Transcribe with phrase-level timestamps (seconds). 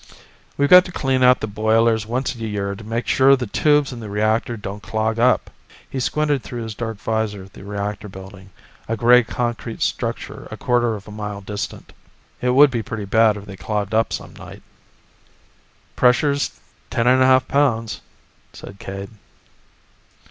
[0.57, 3.93] "We've got to clean out the boilers once a year to make sure the tubes
[3.93, 5.51] in the reactor don't clog up."
[5.87, 8.49] He squinted through his dark visor at the reactor building,
[8.87, 11.93] a gray concrete structure a quarter of a mile distant.
[12.41, 14.63] "It would be pretty bad if they clogged up some night."
[15.95, 16.59] "Pressure's
[16.89, 18.01] ten and a half pounds,"
[18.53, 19.11] said Cade.